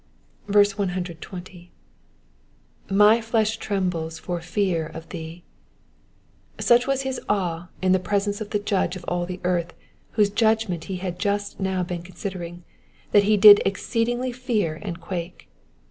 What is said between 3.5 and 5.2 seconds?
trembleth for fear of